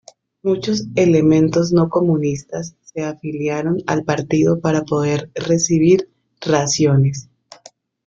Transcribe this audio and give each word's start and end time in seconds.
Muchos 0.41 0.87
elementos 0.95 1.71
no 1.71 1.87
comunistas 1.89 2.73
se 2.81 3.03
afiliaron 3.03 3.83
al 3.85 4.03
partido 4.03 4.59
para 4.59 4.81
poder 4.83 5.29
recibir 5.35 6.09
raciones. 6.39 7.29